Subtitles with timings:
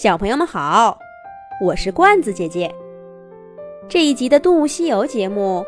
[0.00, 0.96] 小朋友们好，
[1.60, 2.72] 我是罐子姐姐。
[3.88, 5.64] 这一集的《动物西游》节目，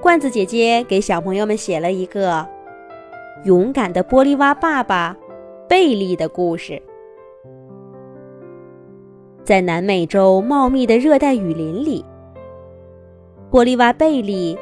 [0.00, 2.46] 罐子姐姐给小朋友们写了一个
[3.42, 5.16] 勇敢的玻璃蛙爸爸
[5.68, 6.80] 贝利的故事。
[9.42, 12.04] 在南美洲茂密的热带雨林里，
[13.50, 14.56] 玻璃蛙贝利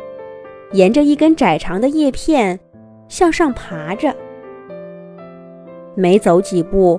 [0.72, 2.58] 沿着一根窄长的叶片
[3.08, 4.16] 向上爬着，
[5.94, 6.98] 没走几步。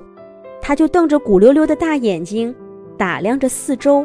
[0.66, 2.52] 他就瞪着鼓溜溜的大眼睛，
[2.98, 4.04] 打量着四周。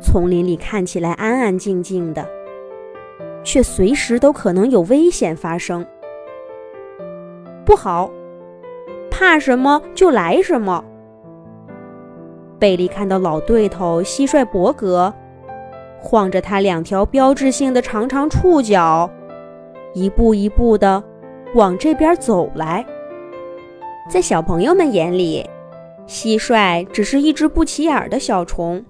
[0.00, 2.24] 丛林里看起来安安静静的，
[3.42, 5.84] 却随时都可能有危险发生。
[7.66, 8.08] 不好，
[9.10, 10.84] 怕什么就来什么。
[12.56, 15.12] 贝利看到老对头蟋蟀伯格，
[16.00, 19.10] 晃着他两条标志性的长长触角，
[19.94, 21.02] 一步一步的
[21.56, 22.86] 往这边走来。
[24.06, 25.48] 在小朋友们眼里，
[26.06, 28.84] 蟋蟀只是一只不起眼的小虫。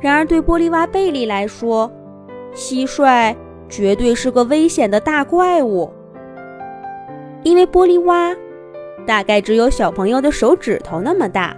[0.00, 1.90] 然而，对玻璃蛙贝利来说，
[2.52, 3.34] 蟋蟀
[3.68, 5.90] 绝对是个危险的大怪物。
[7.44, 8.34] 因为玻璃蛙
[9.06, 11.56] 大概只有小朋友的手指头那么大。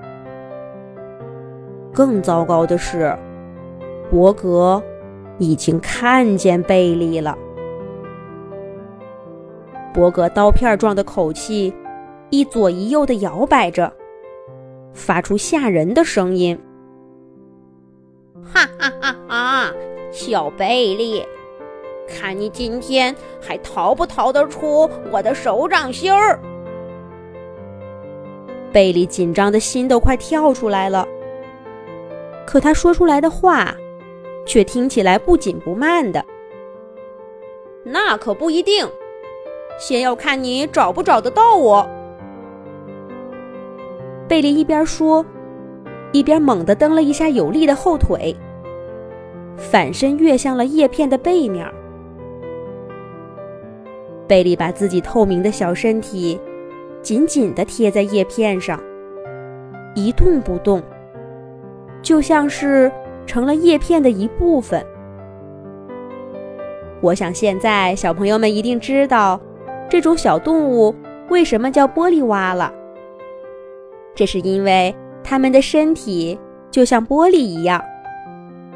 [1.95, 3.17] 更糟糕的是，
[4.11, 4.83] 伯格
[5.39, 7.37] 已经看见贝利了。
[9.95, 11.73] 伯格刀片状的口气。
[12.31, 13.93] 一左一右的摇摆着，
[14.93, 16.59] 发出吓人的声音。
[18.43, 19.73] 哈哈哈哈！
[20.11, 21.25] 小贝利，
[22.09, 26.39] 看你今天还逃不逃得出我的手掌心儿？
[28.73, 31.07] 贝利紧张的心都快跳出来了，
[32.47, 33.75] 可他说出来的话，
[34.45, 36.25] 却听起来不紧不慢的。
[37.85, 38.87] 那可不一定，
[39.79, 41.89] 先要看你找不找得到我。
[44.29, 45.25] 贝利一边说，
[46.13, 48.35] 一边猛地蹬了一下有力的后腿，
[49.57, 51.65] 反身跃向了叶片的背面。
[54.27, 56.41] 贝利把自己透明的小身体
[57.01, 58.81] 紧紧地贴在叶片上，
[59.95, 60.83] 一动不动，
[62.03, 62.91] 就像是
[63.27, 64.85] 成了叶片的一部分。
[67.01, 69.41] 我想，现在小朋友们一定知道，
[69.89, 70.93] 这种小动物
[71.29, 72.73] 为什么叫玻璃蛙了。
[74.17, 76.37] 这是因为它们的身体
[76.71, 77.85] 就像玻璃一样，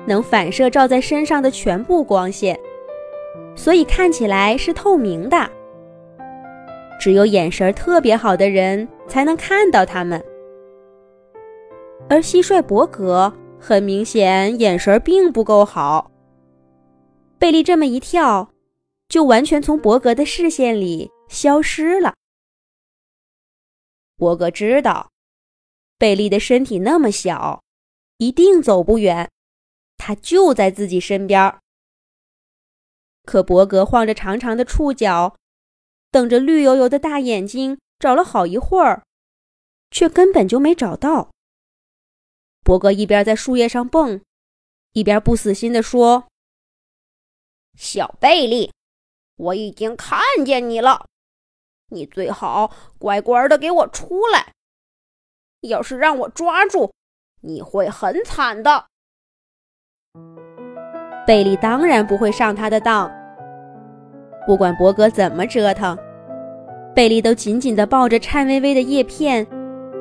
[0.06, 2.60] 能反射照在身上的全部光线，
[3.56, 5.50] 所以看起来是透明的。
[7.00, 10.22] 只有眼神特别好的人才能看到它们。
[12.10, 16.10] 而蟋蟀伯格很明显眼神并不够好。
[17.38, 18.50] 贝利这么一跳，
[19.08, 22.12] 就完全从伯格的视线里消失了。
[24.18, 25.08] 伯格知道。
[26.00, 27.62] 贝利的身体那么小，
[28.16, 29.30] 一定走不远。
[29.98, 31.58] 他就在自己身边。
[33.26, 35.36] 可伯格晃着长长的触角，
[36.10, 39.02] 瞪着绿油油的大眼睛，找了好一会儿，
[39.90, 41.30] 却根本就没找到。
[42.64, 44.22] 伯格一边在树叶上蹦，
[44.94, 46.28] 一边不死心地说
[47.76, 48.72] ：“小贝利，
[49.36, 51.04] 我已经看见你了，
[51.88, 54.54] 你最好乖乖的给我出来。”
[55.60, 56.92] 要是让我抓住，
[57.42, 58.86] 你会很惨的。
[61.26, 63.10] 贝利当然不会上他的当。
[64.46, 65.96] 不管伯格怎么折腾，
[66.94, 69.46] 贝利都紧紧地抱着颤巍巍的叶片，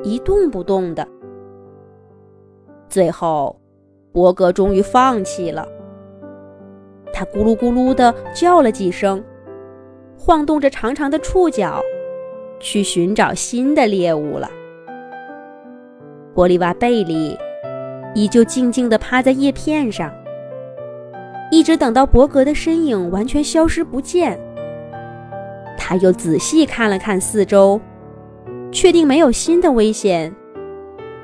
[0.02, 1.06] 一动不动的。
[2.88, 3.60] 最后，
[4.12, 5.68] 伯格终于放弃了。
[7.12, 9.22] 他咕噜咕噜地叫了几声，
[10.18, 11.80] 晃动着长长的触角，
[12.58, 14.50] 去寻找新的猎物了。
[16.34, 17.36] 玻璃蛙贝利
[18.14, 20.12] 依旧静静地趴在叶片上，
[21.50, 24.38] 一直等到伯格的身影完全消失不见。
[25.76, 27.80] 他又仔细看了看四周，
[28.70, 30.32] 确定没有新的危险，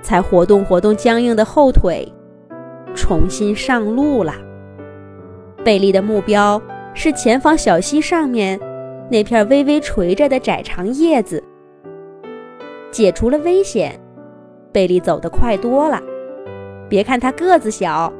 [0.02, 2.06] 才活动活动僵硬的后腿，
[2.94, 4.34] 重新上路了。
[5.64, 6.60] 贝利的目标
[6.94, 8.58] 是前方小溪上面
[9.10, 11.42] 那片微微垂着的窄长叶子，
[12.90, 14.00] 解除了危险。
[14.76, 16.02] 贝利走得快多了，
[16.86, 18.12] 别看他个子小，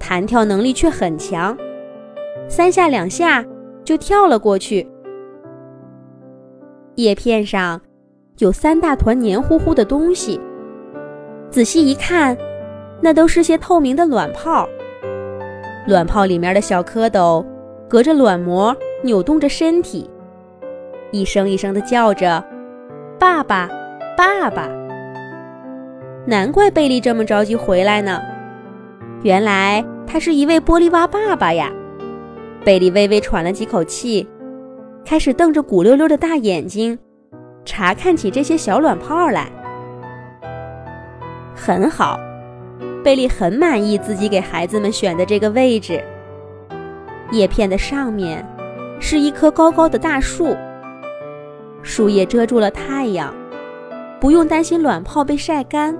[0.00, 1.56] 弹跳能力却很强，
[2.48, 3.44] 三下两下
[3.84, 4.84] 就跳了过去。
[6.96, 7.80] 叶片上
[8.38, 10.40] 有三大团黏糊糊的东西，
[11.50, 12.36] 仔细一看，
[13.00, 14.68] 那都是些透明的卵泡。
[15.86, 17.46] 卵泡里面的小蝌蚪
[17.88, 20.10] 隔着卵膜扭动着身体，
[21.12, 22.44] 一声一声地叫着
[23.20, 23.70] ：“爸爸，
[24.16, 24.68] 爸爸。”
[26.24, 28.20] 难怪贝利这么着急回来呢。
[29.22, 31.70] 原来他是一位玻璃蛙爸爸呀！
[32.64, 34.28] 贝利微微喘了几口气，
[35.04, 36.96] 开始瞪着鼓溜溜的大眼睛，
[37.64, 39.50] 查看起这些小卵泡来。
[41.56, 42.18] 很好，
[43.02, 46.02] 贝利很满意自己给孩子们选的这个位置。
[47.32, 48.46] 叶片的上面
[49.00, 50.56] 是一棵高高的大树，
[51.82, 53.34] 树叶遮住了太阳，
[54.20, 55.98] 不用担心卵泡被晒干。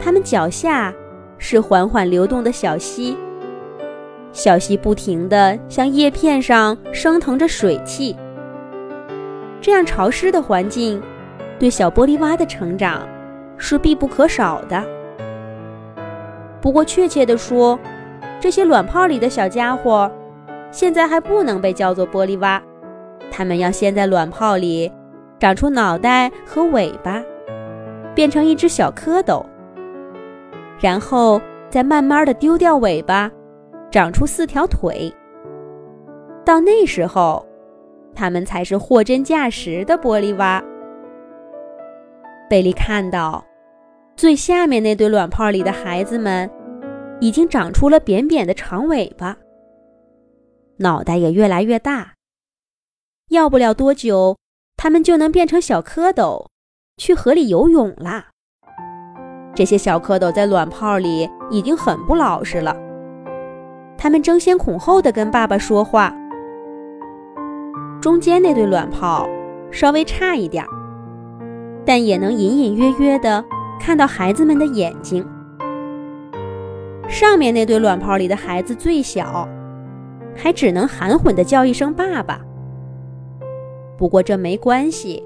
[0.00, 0.92] 它们脚下
[1.38, 3.16] 是缓缓流动的小溪，
[4.32, 8.16] 小溪不停地向叶片上升腾着水汽。
[9.60, 11.02] 这样潮湿的环境，
[11.58, 13.08] 对小玻璃蛙的成长
[13.56, 14.84] 是必不可少的。
[16.60, 17.78] 不过，确切地说，
[18.40, 20.10] 这些卵泡里的小家伙，
[20.70, 22.62] 现在还不能被叫做玻璃蛙，
[23.30, 24.92] 它们要先在卵泡里
[25.38, 27.22] 长出脑袋和尾巴，
[28.14, 29.44] 变成一只小蝌蚪，
[30.80, 31.40] 然后
[31.70, 33.30] 再慢慢的丢掉尾巴，
[33.90, 35.12] 长出四条腿。
[36.44, 37.44] 到那时候，
[38.14, 40.62] 它们才是货真价实的玻璃蛙。
[42.50, 43.44] 贝利看到，
[44.16, 46.50] 最下面那堆卵泡里的孩子们。
[47.20, 49.34] 已经长出了扁扁的长尾巴，
[50.78, 52.12] 脑袋也越来越大。
[53.30, 54.36] 要不了多久，
[54.76, 56.48] 它们就能变成小蝌蚪，
[56.98, 58.32] 去河里游泳啦。
[59.54, 62.76] 这些小蝌蚪在卵泡里已经很不老实了，
[63.96, 66.12] 它们争先恐后的跟爸爸说话。
[68.00, 69.28] 中间那对卵泡
[69.70, 70.66] 稍微差一点，
[71.84, 73.44] 但也能隐隐约约的
[73.80, 75.24] 看到孩子们的眼睛。
[77.08, 79.48] 上面那对卵泡里的孩子最小，
[80.34, 82.40] 还只能含混地叫一声“爸爸”。
[83.96, 85.22] 不过这没关系，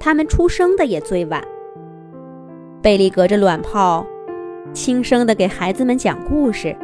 [0.00, 1.40] 他们出生的也最晚。
[2.80, 4.06] 贝利隔着卵泡，
[4.72, 6.76] 轻声地给孩子们讲故事。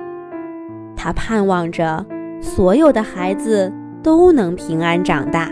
[0.96, 2.05] 他盼望着
[2.41, 5.49] 所有的孩子都能平安长大。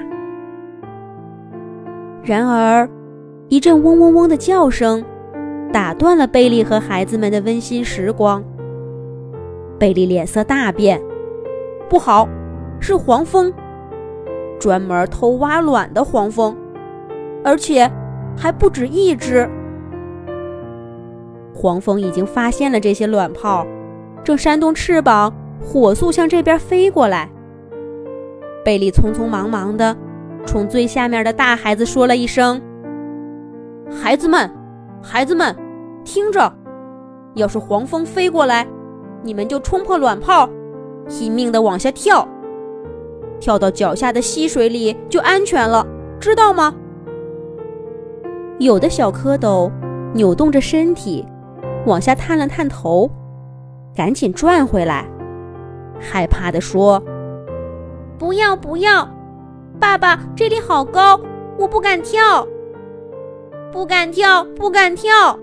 [2.24, 2.88] 然而，
[3.48, 5.04] 一阵嗡嗡嗡的叫声。
[5.72, 8.44] 打断了贝利和孩子们的温馨时光。
[9.78, 11.00] 贝利脸色大变，
[11.88, 12.28] 不好，
[12.78, 13.50] 是黄蜂，
[14.60, 16.54] 专门偷挖卵的黄蜂，
[17.42, 17.90] 而且
[18.36, 19.48] 还不止一只。
[21.54, 23.66] 黄蜂已经发现了这些卵泡，
[24.24, 27.28] 正扇动翅膀，火速向这边飞过来。
[28.64, 29.96] 贝利匆匆忙忙地
[30.46, 32.60] 冲最下面的大孩子说了一声
[33.90, 34.50] ：“孩子们，
[35.02, 35.54] 孩子们。”
[36.04, 36.52] 听着，
[37.34, 38.66] 要是黄蜂飞过来，
[39.22, 40.50] 你们就冲破卵泡，
[41.08, 42.26] 拼命的往下跳，
[43.38, 45.86] 跳到脚下的溪水里就安全了，
[46.18, 46.74] 知道吗？
[48.58, 49.70] 有的小蝌蚪
[50.12, 51.24] 扭动着身体，
[51.86, 53.10] 往下探了探头，
[53.94, 55.04] 赶紧转回来，
[55.98, 57.02] 害怕地说
[58.18, 59.08] ：“不要不要，
[59.80, 61.20] 爸爸，这里好高，
[61.58, 62.46] 我不敢跳，
[63.72, 65.38] 不敢跳，不敢跳。”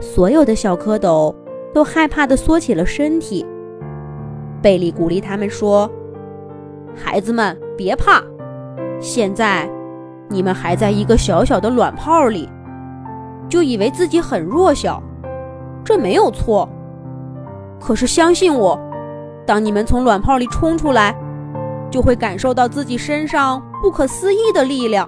[0.00, 1.34] 所有的小蝌蚪
[1.74, 3.46] 都害怕地缩起了身体。
[4.62, 5.90] 贝利鼓励他们说
[6.94, 8.22] ：“孩子们，别怕，
[8.98, 9.68] 现在
[10.28, 12.48] 你们还在一个小小的卵泡里，
[13.50, 15.02] 就以为自己很弱小，
[15.84, 16.66] 这没有错。
[17.78, 18.80] 可是相信我，
[19.46, 21.14] 当你们从卵泡里冲出来，
[21.90, 25.06] 就会感受到自己身上不可思议的力量。”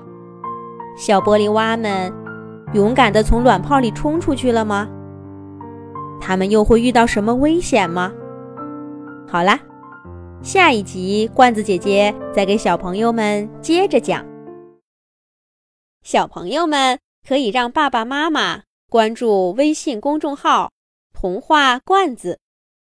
[0.99, 2.12] 小玻璃蛙们。
[2.75, 4.88] 勇敢地从卵泡里冲出去了吗？
[6.19, 8.11] 他们又会遇到什么危险吗？
[9.28, 9.61] 好啦，
[10.40, 14.25] 下一集罐子姐姐再给小朋友们接着讲。
[16.02, 20.71] 小朋友们可以让爸爸妈妈关注微信公众号
[21.14, 22.38] “童话罐子”，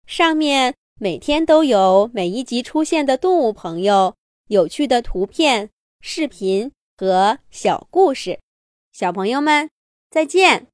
[0.07, 4.15] 上面每天都有每一集出现的动物朋友、
[4.49, 8.41] 有趣的图片、视频和小故事。
[8.93, 9.69] 小朋友们，
[10.11, 10.69] 再见。